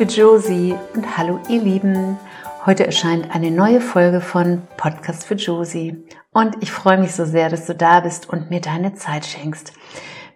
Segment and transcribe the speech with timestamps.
[0.00, 2.18] liebe Josie und hallo ihr Lieben.
[2.64, 7.50] Heute erscheint eine neue Folge von Podcast für Josie und ich freue mich so sehr,
[7.50, 9.74] dass du da bist und mir deine Zeit schenkst.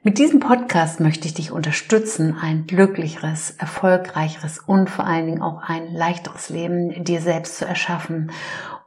[0.02, 5.62] Mit diesem Podcast möchte ich dich unterstützen, ein glücklicheres, erfolgreicheres und vor allen Dingen auch
[5.62, 8.32] ein leichteres Leben dir selbst zu erschaffen.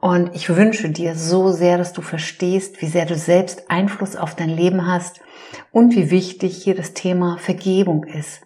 [0.00, 4.36] Und ich wünsche dir so sehr, dass du verstehst, wie sehr du selbst Einfluss auf
[4.36, 5.22] dein Leben hast
[5.72, 8.42] und wie wichtig hier das Thema Vergebung ist.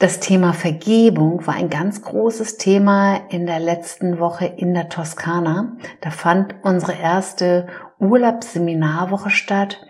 [0.00, 5.76] Das Thema Vergebung war ein ganz großes Thema in der letzten Woche in der Toskana.
[6.00, 7.68] Da fand unsere erste
[8.00, 9.80] Urlaubsseminarwoche statt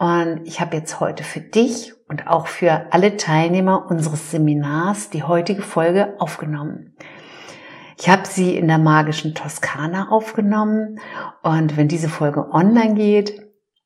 [0.00, 5.22] und ich habe jetzt heute für dich und auch für alle Teilnehmer unseres Seminars die
[5.22, 6.96] heutige Folge aufgenommen.
[8.00, 10.98] Ich habe sie in der magischen Toskana aufgenommen
[11.44, 13.40] und wenn diese Folge online geht,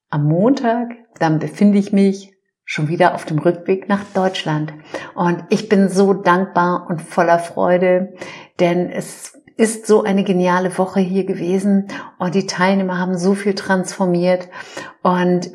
[0.08, 2.35] am Montag, dann befinde ich mich
[2.67, 4.75] schon wieder auf dem Rückweg nach Deutschland.
[5.14, 8.12] Und ich bin so dankbar und voller Freude,
[8.61, 11.87] denn es ist so eine geniale Woche hier gewesen
[12.19, 14.48] und die Teilnehmer haben so viel transformiert
[15.03, 15.50] und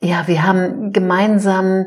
[0.00, 1.86] ja, wir haben gemeinsam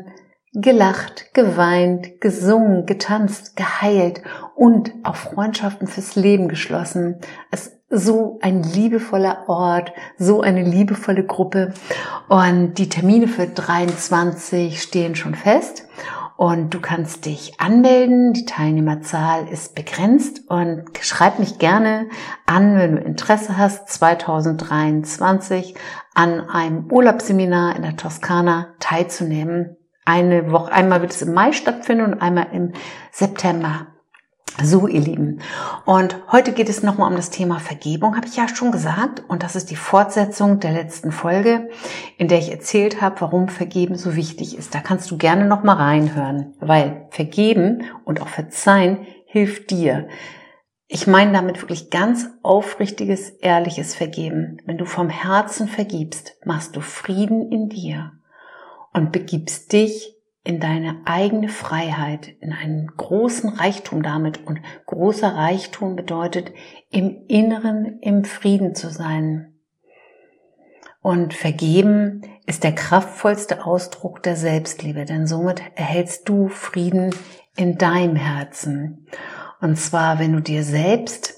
[0.52, 4.22] gelacht, geweint, gesungen, getanzt, geheilt
[4.54, 7.18] und auch Freundschaften fürs Leben geschlossen.
[7.50, 11.72] Es so ein liebevoller Ort, so eine liebevolle Gruppe.
[12.28, 15.86] Und die Termine für 23 stehen schon fest.
[16.36, 18.32] Und du kannst dich anmelden.
[18.32, 22.08] Die Teilnehmerzahl ist begrenzt und schreib mich gerne
[22.46, 25.76] an, wenn du Interesse hast, 2023
[26.14, 29.76] an einem Urlaubsseminar in der Toskana teilzunehmen.
[30.04, 32.72] Eine Woche, einmal wird es im Mai stattfinden und einmal im
[33.12, 33.93] September.
[34.62, 35.40] So, ihr Lieben.
[35.84, 39.24] Und heute geht es nochmal um das Thema Vergebung, habe ich ja schon gesagt.
[39.26, 41.70] Und das ist die Fortsetzung der letzten Folge,
[42.18, 44.72] in der ich erzählt habe, warum Vergeben so wichtig ist.
[44.72, 50.06] Da kannst du gerne nochmal reinhören, weil Vergeben und auch Verzeihen hilft dir.
[50.86, 54.58] Ich meine damit wirklich ganz aufrichtiges, ehrliches Vergeben.
[54.66, 58.12] Wenn du vom Herzen vergibst, machst du Frieden in dir
[58.92, 60.13] und begibst dich
[60.44, 64.46] in deine eigene Freiheit, in einen großen Reichtum damit.
[64.46, 66.52] Und großer Reichtum bedeutet,
[66.90, 69.54] im Inneren im Frieden zu sein.
[71.00, 77.14] Und vergeben ist der kraftvollste Ausdruck der Selbstliebe, denn somit erhältst du Frieden
[77.56, 79.06] in deinem Herzen.
[79.60, 81.34] Und zwar, wenn du dir selbst,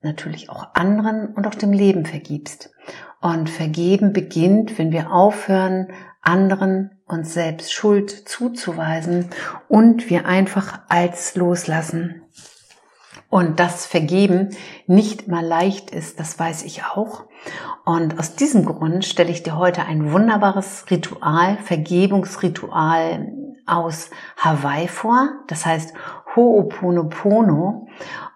[0.00, 2.70] natürlich auch anderen und auch dem Leben vergibst.
[3.22, 5.88] Und vergeben beginnt, wenn wir aufhören,
[6.20, 9.30] anderen uns selbst Schuld zuzuweisen
[9.68, 12.22] und wir einfach als loslassen.
[13.28, 14.50] Und das Vergeben
[14.86, 17.24] nicht immer leicht ist, das weiß ich auch.
[17.84, 23.32] Und aus diesem Grund stelle ich dir heute ein wunderbares Ritual, Vergebungsritual
[23.66, 25.30] aus Hawaii vor.
[25.46, 25.94] Das heißt
[26.34, 27.86] Ho'oponopono.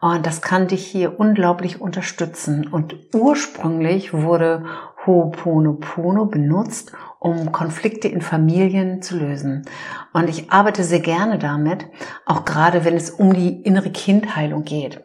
[0.00, 2.66] Und das kann dich hier unglaublich unterstützen.
[2.66, 4.64] Und ursprünglich wurde
[5.04, 9.64] Ho'oponopono benutzt, um Konflikte in Familien zu lösen.
[10.12, 11.86] Und ich arbeite sehr gerne damit,
[12.24, 15.02] auch gerade wenn es um die innere Kindheilung geht.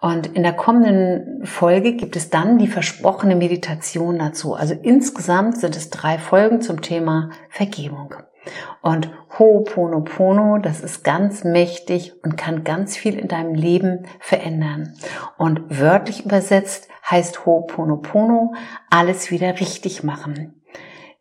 [0.00, 4.54] Und in der kommenden Folge gibt es dann die versprochene Meditation dazu.
[4.54, 8.14] Also insgesamt sind es drei Folgen zum Thema Vergebung.
[8.82, 14.94] Und Ho'oponopono, das ist ganz mächtig und kann ganz viel in deinem Leben verändern.
[15.38, 18.54] Und wörtlich übersetzt heißt Ho'oponopono
[18.90, 20.60] alles wieder richtig machen.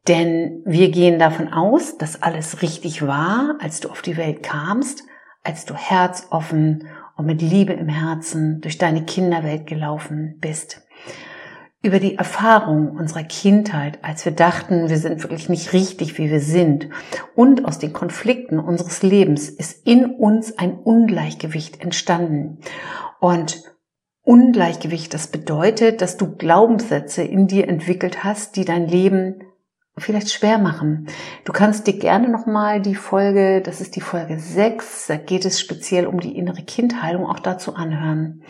[0.08, 5.04] Denn wir gehen davon aus, dass alles richtig war, als du auf die Welt kamst,
[5.44, 10.82] als du herzoffen und mit Liebe im Herzen durch deine Kinderwelt gelaufen bist.
[11.86, 16.40] Über die Erfahrung unserer Kindheit, als wir dachten, wir sind wirklich nicht richtig, wie wir
[16.40, 16.88] sind,
[17.36, 22.60] und aus den Konflikten unseres Lebens ist in uns ein Ungleichgewicht entstanden.
[23.20, 23.64] Und
[24.22, 29.42] Ungleichgewicht, das bedeutet, dass du Glaubenssätze in dir entwickelt hast, die dein Leben
[29.98, 31.08] vielleicht schwer machen.
[31.46, 35.60] Du kannst dir gerne nochmal die Folge, das ist die Folge 6, da geht es
[35.60, 38.44] speziell um die innere Kindheilung, auch dazu anhören.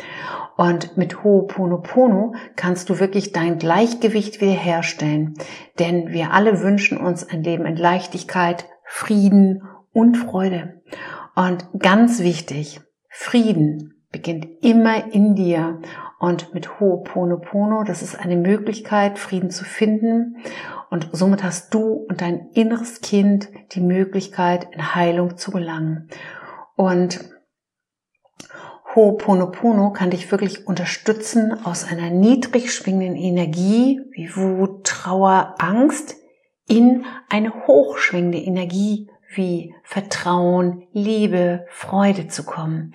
[0.56, 5.34] Und mit Ho'oponopono kannst du wirklich dein Gleichgewicht wiederherstellen.
[5.80, 10.82] Denn wir alle wünschen uns ein Leben in Leichtigkeit, Frieden und Freude.
[11.36, 15.82] Und ganz wichtig, Frieden beginnt immer in dir.
[16.20, 20.38] Und mit Ho'oponopono, das ist eine Möglichkeit, Frieden zu finden.
[20.94, 26.08] Und somit hast du und dein inneres Kind die Möglichkeit, in Heilung zu gelangen.
[26.76, 27.20] Und
[28.94, 36.16] Ho'oponopono kann dich wirklich unterstützen, aus einer niedrig schwingenden Energie wie Wut, Trauer, Angst
[36.68, 42.94] in eine hochschwingende Energie wie Vertrauen, Liebe, Freude zu kommen.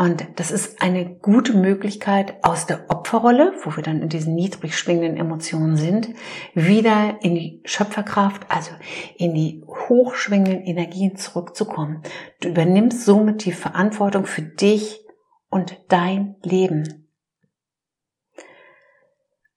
[0.00, 4.74] Und das ist eine gute Möglichkeit, aus der Opferrolle, wo wir dann in diesen niedrig
[4.74, 6.08] schwingenden Emotionen sind,
[6.54, 8.70] wieder in die Schöpferkraft, also
[9.18, 12.00] in die hochschwingenden Energien zurückzukommen.
[12.40, 15.04] Du übernimmst somit die Verantwortung für dich
[15.50, 17.10] und dein Leben.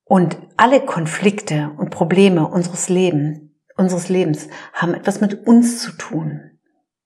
[0.04, 3.40] Und alle Konflikte und Probleme unseres Lebens,
[3.78, 6.60] unseres Lebens haben etwas mit uns zu tun.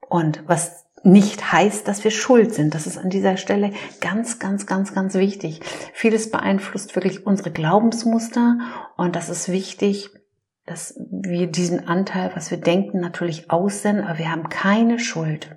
[0.09, 2.73] Und was nicht heißt, dass wir schuld sind.
[2.73, 3.71] Das ist an dieser Stelle
[4.01, 5.61] ganz, ganz, ganz, ganz wichtig.
[5.93, 8.57] Vieles beeinflusst wirklich unsere Glaubensmuster
[8.97, 10.09] und das ist wichtig,
[10.65, 15.55] dass wir diesen Anteil, was wir denken, natürlich aussenden, aber wir haben keine Schuld.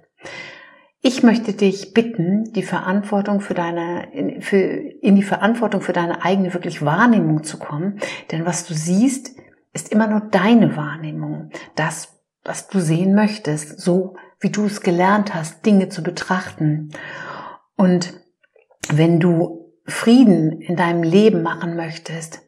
[1.02, 4.08] Ich möchte dich bitten, die Verantwortung für deine,
[4.40, 7.98] für, in die Verantwortung für deine eigene wirklich Wahrnehmung zu kommen.
[8.30, 9.34] Denn was du siehst,
[9.72, 11.50] ist immer nur deine Wahrnehmung.
[11.74, 16.90] Das, was du sehen möchtest, so wie du es gelernt hast, Dinge zu betrachten.
[17.76, 18.14] Und
[18.88, 22.42] wenn du Frieden in deinem Leben machen möchtest,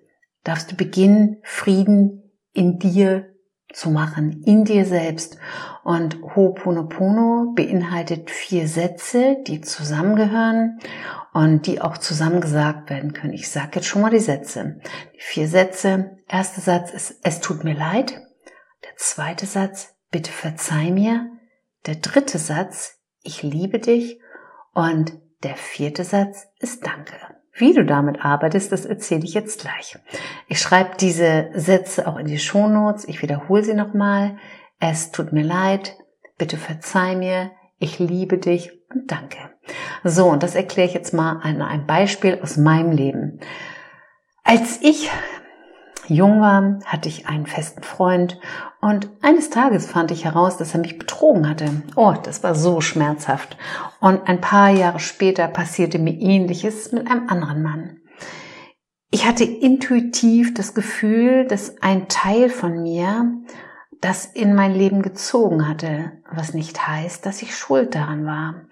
[0.44, 3.33] darfst du beginnen, Frieden in dir
[3.73, 5.39] zu machen, in dir selbst.
[5.85, 10.79] Und Ho'oponopono beinhaltet vier Sätze, die zusammengehören
[11.33, 13.33] und die auch zusammengesagt werden können.
[13.33, 14.81] Ich sage jetzt schon mal die Sätze.
[15.17, 16.19] Die vier Sätze.
[16.29, 18.12] Erster Satz ist, es tut mir leid.
[18.85, 21.31] Der zweite Satz, bitte verzeih mir.
[21.87, 24.20] Der dritte Satz, ich liebe dich.
[24.75, 25.12] Und
[25.43, 27.14] der vierte Satz ist Danke.
[27.55, 29.99] Wie du damit arbeitest, das erzähle ich jetzt gleich.
[30.49, 33.06] Ich schreibe diese Sätze auch in die Shownotes.
[33.06, 34.38] Ich wiederhole sie nochmal.
[34.79, 35.96] Es tut mir leid.
[36.38, 37.50] Bitte verzeih mir.
[37.79, 39.38] Ich liebe dich und danke.
[40.05, 43.40] So, und das erkläre ich jetzt mal an einem Beispiel aus meinem Leben.
[44.44, 45.11] Als ich
[46.08, 48.38] jung war, hatte ich einen festen Freund
[48.81, 51.82] und eines Tages fand ich heraus, dass er mich betrogen hatte.
[51.94, 53.56] Oh, das war so schmerzhaft.
[54.00, 58.00] Und ein paar Jahre später passierte mir ähnliches mit einem anderen Mann.
[59.10, 63.31] Ich hatte intuitiv das Gefühl, dass ein Teil von mir
[64.00, 68.62] das in mein Leben gezogen hatte, was nicht heißt, dass ich schuld daran war.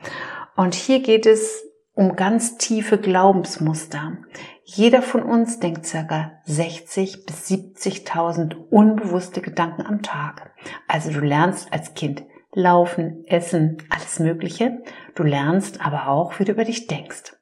[0.56, 1.62] Und hier geht es
[2.00, 4.16] um ganz tiefe Glaubensmuster.
[4.64, 10.54] Jeder von uns denkt circa 60 bis 70.000 unbewusste Gedanken am Tag.
[10.88, 12.24] Also du lernst als Kind
[12.54, 14.82] laufen, essen, alles Mögliche.
[15.14, 17.36] Du lernst aber auch, wie du über dich denkst.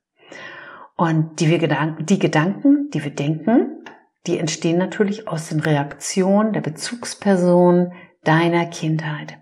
[0.96, 3.84] Und die, Gedanken, die Gedanken, die wir denken,
[4.26, 7.92] die entstehen natürlich aus den Reaktionen der Bezugsperson
[8.24, 9.38] deiner Kindheit.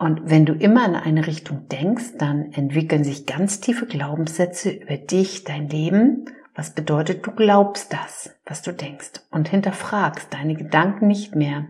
[0.00, 4.96] Und wenn du immer in eine Richtung denkst, dann entwickeln sich ganz tiefe Glaubenssätze über
[4.96, 6.24] dich, dein Leben.
[6.54, 11.66] Was bedeutet, du glaubst das, was du denkst und hinterfragst deine Gedanken nicht mehr.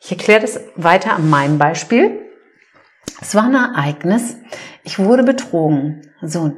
[0.00, 2.20] Ich erkläre das weiter an meinem Beispiel.
[3.20, 4.36] Es war ein Ereignis.
[4.84, 6.02] Ich wurde betrogen.
[6.22, 6.52] So.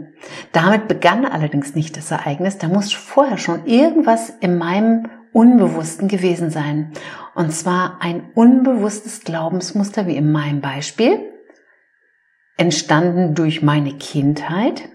[0.52, 2.58] Damit begann allerdings nicht das Ereignis.
[2.58, 6.92] Da muss vorher schon irgendwas in meinem Unbewussten gewesen sein.
[7.34, 11.20] Und zwar ein unbewusstes Glaubensmuster, wie in meinem Beispiel,
[12.56, 14.88] entstanden durch meine Kindheit.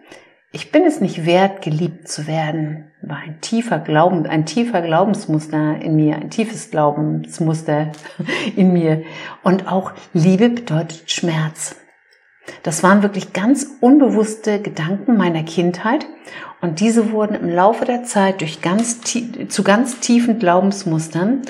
[0.51, 2.91] Ich bin es nicht wert, geliebt zu werden.
[3.01, 7.91] War ein tiefer Glauben, ein tiefer Glaubensmuster in mir, ein tiefes Glaubensmuster
[8.55, 9.03] in mir.
[9.41, 11.75] Und auch Liebe bedeutet Schmerz.
[12.61, 16.05] Das waren wirklich ganz unbewusste Gedanken meiner Kindheit
[16.63, 21.41] und diese wurden im Laufe der Zeit durch ganz, zu ganz tiefen Glaubensmustern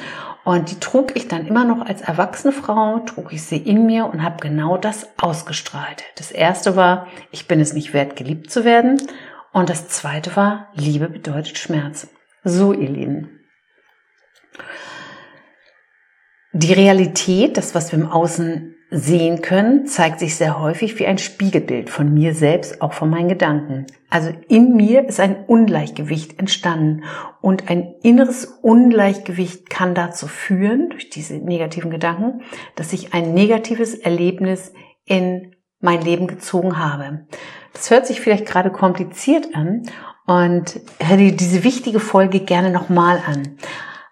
[0.43, 4.07] und die trug ich dann immer noch als erwachsene Frau, trug ich sie in mir
[4.07, 6.03] und habe genau das ausgestrahlt.
[6.15, 9.03] Das erste war, ich bin es nicht wert, geliebt zu werden.
[9.51, 12.07] Und das zweite war, Liebe bedeutet Schmerz.
[12.43, 13.39] So, ihr Lieben.
[16.53, 21.17] Die Realität, das, was wir im Außen sehen können, zeigt sich sehr häufig wie ein
[21.17, 23.87] Spiegelbild von mir selbst, auch von meinen Gedanken.
[24.11, 27.03] Also in mir ist ein Ungleichgewicht entstanden
[27.41, 32.41] und ein inneres Ungleichgewicht kann dazu führen, durch diese negativen Gedanken,
[32.75, 34.73] dass ich ein negatives Erlebnis
[35.05, 37.25] in mein Leben gezogen habe.
[37.73, 39.89] Das hört sich vielleicht gerade kompliziert an
[40.27, 43.57] und hör dir diese wichtige Folge gerne nochmal an.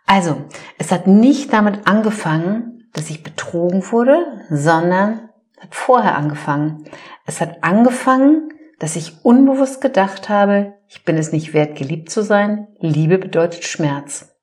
[0.07, 0.41] Also,
[0.79, 5.29] es hat nicht damit angefangen, dass ich betrogen wurde, sondern
[5.59, 6.85] hat vorher angefangen.
[7.25, 12.23] Es hat angefangen, dass ich unbewusst gedacht habe, ich bin es nicht wert, geliebt zu
[12.23, 12.67] sein.
[12.79, 14.35] Liebe bedeutet Schmerz.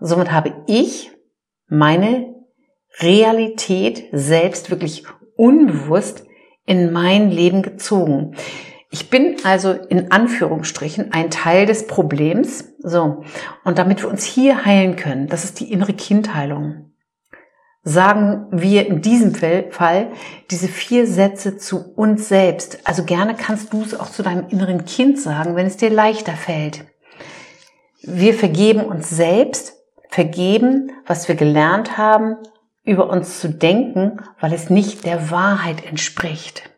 [0.00, 1.12] Somit habe ich
[1.68, 2.34] meine
[2.98, 5.04] Realität selbst wirklich
[5.36, 6.26] unbewusst
[6.64, 8.34] in mein Leben gezogen.
[8.90, 12.74] Ich bin also in Anführungsstrichen ein Teil des Problems.
[12.78, 13.24] So.
[13.64, 16.85] Und damit wir uns hier heilen können, das ist die innere Kindheilung.
[17.88, 20.08] Sagen wir in diesem Fall
[20.50, 22.80] diese vier Sätze zu uns selbst.
[22.82, 26.32] Also gerne kannst du es auch zu deinem inneren Kind sagen, wenn es dir leichter
[26.32, 26.84] fällt.
[28.02, 29.74] Wir vergeben uns selbst,
[30.10, 32.36] vergeben, was wir gelernt haben,
[32.82, 36.68] über uns zu denken, weil es nicht der Wahrheit entspricht.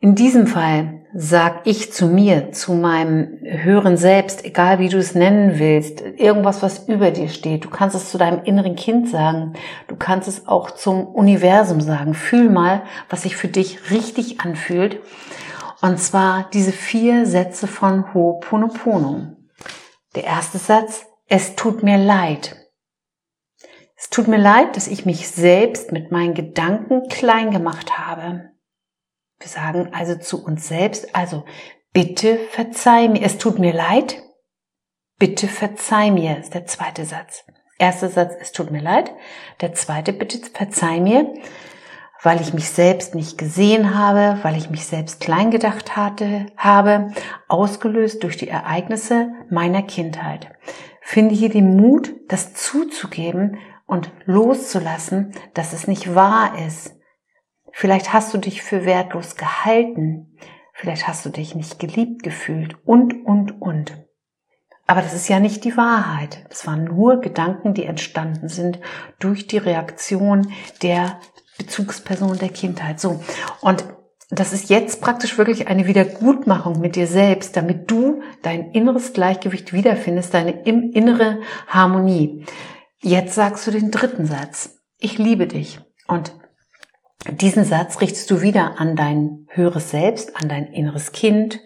[0.00, 5.16] In diesem Fall sag ich zu mir, zu meinem höheren Selbst, egal wie du es
[5.16, 7.64] nennen willst, irgendwas, was über dir steht.
[7.64, 9.54] Du kannst es zu deinem inneren Kind sagen.
[9.88, 12.14] Du kannst es auch zum Universum sagen.
[12.14, 15.00] Fühl mal, was sich für dich richtig anfühlt.
[15.80, 19.36] Und zwar diese vier Sätze von Ho'oponopono.
[20.14, 22.54] Der erste Satz, es tut mir leid.
[23.96, 28.52] Es tut mir leid, dass ich mich selbst mit meinen Gedanken klein gemacht habe.
[29.40, 31.44] Wir sagen also zu uns selbst, also
[31.92, 34.22] bitte verzeih mir, es tut mir leid,
[35.18, 37.44] bitte verzeih mir, ist der zweite Satz.
[37.78, 39.12] Erster Satz, es tut mir leid.
[39.60, 41.32] Der zweite, bitte verzeih mir,
[42.22, 47.12] weil ich mich selbst nicht gesehen habe, weil ich mich selbst klein gedacht hatte, habe,
[47.46, 50.50] ausgelöst durch die Ereignisse meiner Kindheit.
[51.00, 56.97] Finde hier den Mut, das zuzugeben und loszulassen, dass es nicht wahr ist,
[57.80, 60.36] Vielleicht hast du dich für wertlos gehalten.
[60.72, 63.96] Vielleicht hast du dich nicht geliebt gefühlt und, und, und.
[64.88, 66.44] Aber das ist ja nicht die Wahrheit.
[66.50, 68.80] Es waren nur Gedanken, die entstanden sind
[69.20, 71.20] durch die Reaktion der
[71.56, 72.98] Bezugsperson der Kindheit.
[72.98, 73.22] So.
[73.60, 73.84] Und
[74.28, 79.72] das ist jetzt praktisch wirklich eine Wiedergutmachung mit dir selbst, damit du dein inneres Gleichgewicht
[79.72, 82.44] wiederfindest, deine innere Harmonie.
[82.98, 84.80] Jetzt sagst du den dritten Satz.
[84.98, 85.78] Ich liebe dich.
[86.08, 86.32] Und
[87.32, 91.60] diesen Satz richtest du wieder an dein höheres Selbst, an dein inneres Kind,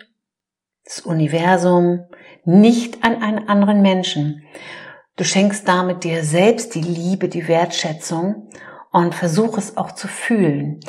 [0.85, 2.05] das Universum,
[2.45, 4.43] nicht an einen anderen Menschen.
[5.17, 8.49] Du schenkst damit dir selbst die Liebe, die Wertschätzung
[8.91, 10.81] und versuch es auch zu fühlen.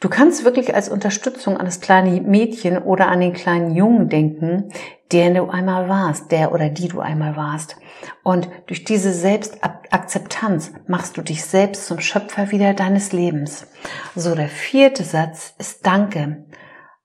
[0.00, 4.70] Du kannst wirklich als Unterstützung an das kleine Mädchen oder an den kleinen Jungen denken,
[5.10, 7.76] der du einmal warst, der oder die du einmal warst.
[8.22, 13.66] Und durch diese Selbstakzeptanz machst du dich selbst zum Schöpfer wieder deines Lebens.
[14.14, 16.44] So, der vierte Satz ist Danke.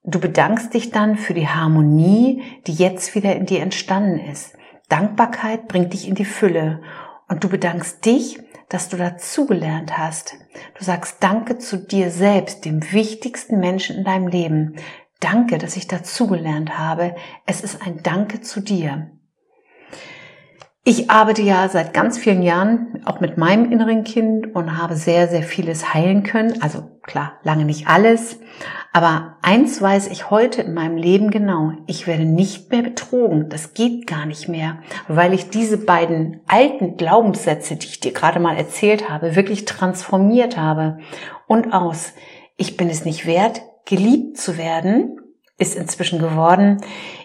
[0.04, 4.54] Du bedankst dich dann für die Harmonie, die jetzt wieder in dir entstanden ist.
[4.88, 6.82] Dankbarkeit bringt dich in die Fülle.
[7.34, 8.38] Und du bedankst dich
[8.68, 10.34] dass du dazugelernt hast.
[10.76, 14.76] Du sagst Danke zu dir selbst, dem wichtigsten Menschen in deinem Leben.
[15.20, 17.14] Danke, dass ich dazugelernt habe.
[17.46, 19.10] Es ist ein Danke zu dir.
[20.86, 25.28] Ich arbeite ja seit ganz vielen Jahren auch mit meinem inneren Kind und habe sehr,
[25.28, 26.60] sehr vieles heilen können.
[26.60, 28.38] Also klar, lange nicht alles.
[28.92, 31.72] Aber eins weiß ich heute in meinem Leben genau.
[31.86, 33.48] Ich werde nicht mehr betrogen.
[33.48, 38.38] Das geht gar nicht mehr, weil ich diese beiden alten Glaubenssätze, die ich dir gerade
[38.38, 40.98] mal erzählt habe, wirklich transformiert habe.
[41.46, 42.12] Und aus,
[42.58, 45.18] ich bin es nicht wert, geliebt zu werden,
[45.56, 46.80] ist inzwischen geworden,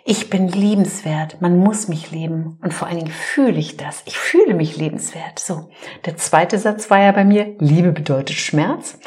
[0.05, 4.03] ich bin liebenswert, man muss mich lieben und vor allen Dingen fühle ich das.
[4.05, 5.39] Ich fühle mich lebenswert.
[5.39, 5.69] So,
[6.05, 8.99] der zweite Satz war ja bei mir, Liebe bedeutet Schmerz.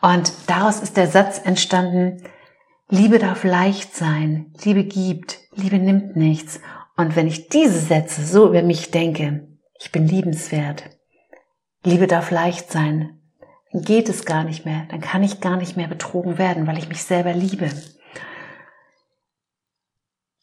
[0.00, 2.24] Und daraus ist der Satz entstanden,
[2.88, 6.60] Liebe darf leicht sein, Liebe gibt, Liebe nimmt nichts.
[6.96, 9.48] Und wenn ich diese Sätze so über mich denke,
[9.80, 10.84] ich bin liebenswert,
[11.84, 13.18] Liebe darf leicht sein,
[13.72, 16.78] dann geht es gar nicht mehr, dann kann ich gar nicht mehr betrogen werden, weil
[16.78, 17.70] ich mich selber liebe.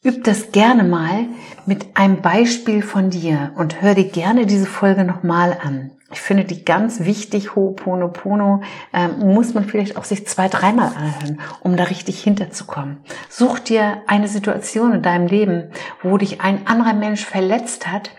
[0.02, 1.26] Üb das gerne mal
[1.66, 5.90] mit einem Beispiel von dir und hör dir gerne diese Folge nochmal an.
[6.10, 8.62] Ich finde die ganz wichtig, Ho'oponopono,
[8.94, 13.04] äh, muss man vielleicht auch sich zwei, dreimal anhören, um da richtig hinterzukommen.
[13.28, 15.70] Such dir eine Situation in deinem Leben,
[16.02, 18.10] wo dich ein anderer Mensch verletzt hat,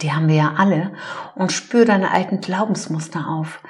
[0.00, 0.92] die haben wir ja alle,
[1.34, 3.60] und spür deine alten Glaubensmuster auf.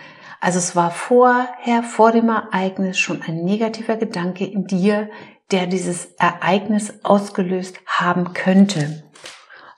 [0.41, 5.11] Also es war vorher, vor dem Ereignis schon ein negativer Gedanke in dir,
[5.51, 9.03] der dieses Ereignis ausgelöst haben könnte.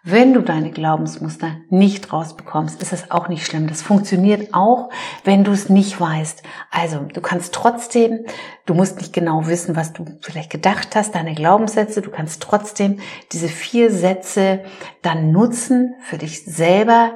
[0.03, 3.67] Wenn du deine Glaubensmuster nicht rausbekommst, ist es auch nicht schlimm.
[3.67, 4.89] Das funktioniert auch,
[5.25, 6.43] wenn du es nicht weißt.
[6.71, 8.25] Also, du kannst trotzdem,
[8.65, 13.01] du musst nicht genau wissen, was du vielleicht gedacht hast, deine Glaubenssätze, du kannst trotzdem
[13.33, 14.65] diese vier Sätze
[15.03, 17.13] dann nutzen für dich selber,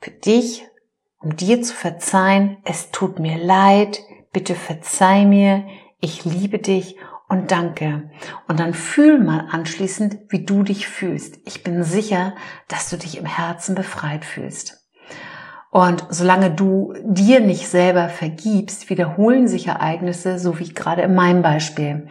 [0.00, 0.66] für dich,
[1.20, 2.56] um dir zu verzeihen.
[2.64, 4.00] Es tut mir leid,
[4.32, 5.66] bitte verzeih mir,
[6.00, 6.96] ich liebe dich
[7.28, 8.10] und danke.
[8.48, 11.38] Und dann fühl mal anschließend, wie du dich fühlst.
[11.44, 12.34] Ich bin sicher,
[12.68, 14.86] dass du dich im Herzen befreit fühlst.
[15.70, 21.42] Und solange du dir nicht selber vergibst, wiederholen sich Ereignisse, so wie gerade in meinem
[21.42, 22.08] Beispiel.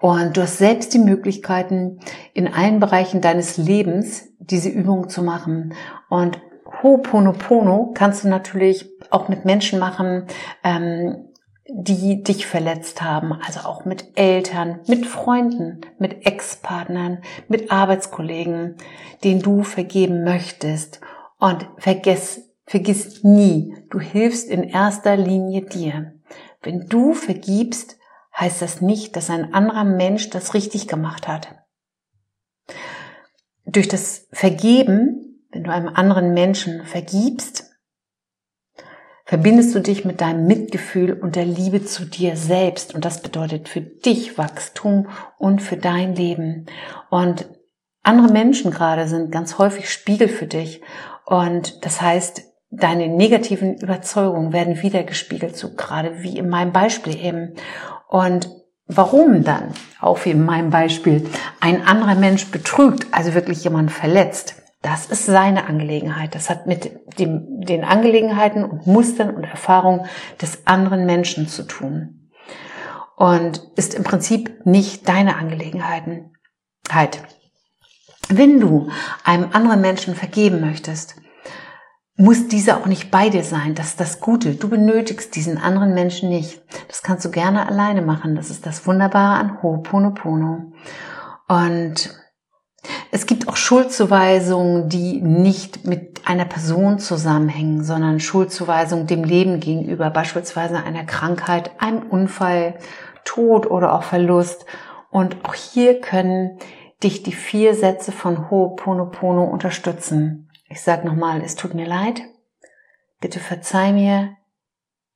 [0.00, 2.00] Und du hast selbst die Möglichkeiten,
[2.32, 5.74] in allen Bereichen deines Lebens diese Übung zu machen.
[6.08, 6.40] Und
[6.82, 10.26] Ho'oponopono kannst du natürlich auch mit Menschen machen,
[10.64, 11.28] ähm,
[11.68, 18.76] die dich verletzt haben, also auch mit Eltern, mit Freunden, mit Ex-Partnern, mit Arbeitskollegen,
[19.22, 21.00] denen du vergeben möchtest.
[21.38, 26.14] Und vergiss, vergiss nie, du hilfst in erster Linie dir.
[26.62, 27.98] Wenn du vergibst,
[28.38, 31.54] heißt das nicht, dass ein anderer Mensch das richtig gemacht hat.
[33.64, 37.71] Durch das Vergeben, wenn du einem anderen Menschen vergibst,
[39.32, 42.94] verbindest du dich mit deinem Mitgefühl und der Liebe zu dir selbst.
[42.94, 45.08] Und das bedeutet für dich Wachstum
[45.38, 46.66] und für dein Leben.
[47.08, 47.48] Und
[48.02, 50.82] andere Menschen gerade sind ganz häufig Spiegel für dich.
[51.24, 57.16] Und das heißt, deine negativen Überzeugungen werden wieder gespiegelt, so gerade wie in meinem Beispiel
[57.16, 57.54] eben.
[58.10, 58.50] Und
[58.86, 61.26] warum dann, auch wie in meinem Beispiel,
[61.58, 66.34] ein anderer Mensch betrügt, also wirklich jemand verletzt, das ist seine Angelegenheit.
[66.34, 70.06] Das hat mit dem, den Angelegenheiten und Mustern und Erfahrungen
[70.40, 72.30] des anderen Menschen zu tun.
[73.16, 76.32] Und ist im Prinzip nicht deine Angelegenheiten.
[76.90, 77.22] Halt.
[78.28, 78.90] Wenn du
[79.24, 81.16] einem anderen Menschen vergeben möchtest,
[82.16, 83.74] muss dieser auch nicht bei dir sein.
[83.74, 84.54] Das ist das Gute.
[84.54, 86.60] Du benötigst diesen anderen Menschen nicht.
[86.88, 88.34] Das kannst du gerne alleine machen.
[88.34, 90.72] Das ist das Wunderbare an Ho'oponopono.
[91.48, 92.21] Und
[93.14, 100.08] es gibt auch Schuldzuweisungen, die nicht mit einer Person zusammenhängen, sondern Schuldzuweisungen dem Leben gegenüber,
[100.08, 102.78] beispielsweise einer Krankheit, einem Unfall,
[103.24, 104.64] Tod oder auch Verlust.
[105.10, 106.58] Und auch hier können
[107.02, 110.50] dich die vier Sätze von Ho'oponopono unterstützen.
[110.70, 112.22] Ich sage nochmal, es tut mir leid,
[113.20, 114.36] bitte verzeih mir,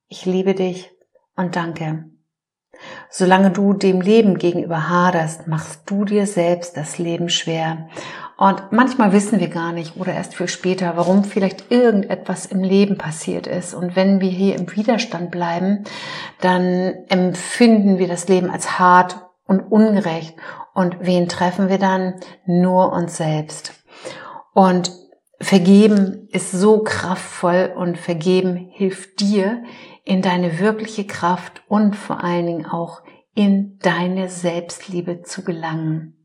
[0.07, 0.91] ich liebe dich
[1.35, 2.05] und danke.
[3.09, 7.89] Solange du dem Leben gegenüber haderst, machst du dir selbst das Leben schwer.
[8.37, 12.97] Und manchmal wissen wir gar nicht oder erst viel später, warum vielleicht irgendetwas im Leben
[12.97, 13.73] passiert ist.
[13.73, 15.85] Und wenn wir hier im Widerstand bleiben,
[16.41, 20.35] dann empfinden wir das Leben als hart und ungerecht.
[20.73, 22.15] Und wen treffen wir dann?
[22.45, 23.73] Nur uns selbst.
[24.53, 24.91] Und
[25.39, 29.63] Vergeben ist so kraftvoll und vergeben hilft dir,
[30.07, 33.01] in deine wirkliche Kraft und vor allen Dingen auch
[33.35, 36.15] in deine Selbstliebe zu gelangen.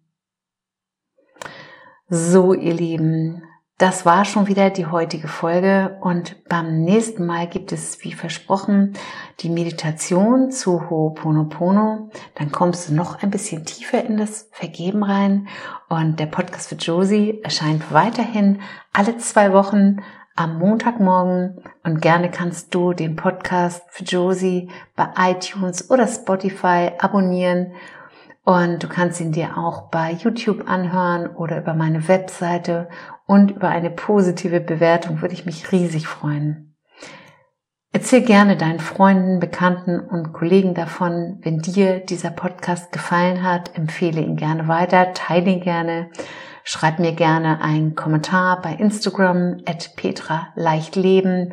[2.09, 3.43] So, ihr Lieben,
[3.79, 8.93] das war schon wieder die heutige Folge und beim nächsten Mal gibt es, wie versprochen,
[9.41, 12.09] die Meditation zu Ho'oponopono.
[12.37, 15.49] Dann kommst du noch ein bisschen tiefer in das Vergeben rein
[15.89, 18.61] und der Podcast für Josie erscheint weiterhin
[18.93, 19.97] alle zwei Wochen
[20.35, 27.73] am Montagmorgen und gerne kannst du den Podcast für Josie bei iTunes oder Spotify abonnieren
[28.45, 32.89] und du kannst ihn dir auch bei YouTube anhören oder über meine Webseite
[33.27, 36.75] und über eine positive Bewertung würde ich mich riesig freuen.
[37.95, 41.39] Erzähl gerne deinen Freunden, Bekannten und Kollegen davon.
[41.43, 46.11] Wenn dir dieser Podcast gefallen hat, empfehle ihn gerne weiter, teile ihn gerne
[46.65, 51.53] Schreib mir gerne einen Kommentar bei Instagram at Petra Leichtleben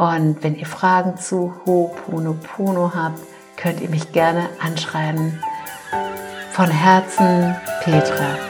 [0.00, 3.20] und wenn ihr Fragen zu Ho'oponopono habt,
[3.58, 5.42] könnt ihr mich gerne anschreiben.
[6.52, 8.49] Von Herzen, Petra.